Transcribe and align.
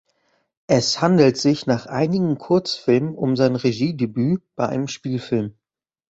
Es 0.65 0.99
handelt 0.99 1.37
sich 1.37 1.67
nach 1.67 1.85
einigen 1.85 2.39
Kurzfilmen 2.39 3.13
um 3.13 3.35
sein 3.35 3.55
Regiedebüt 3.55 4.41
bei 4.55 4.67
einem 4.67 4.87
Spielfilm. 4.87 5.53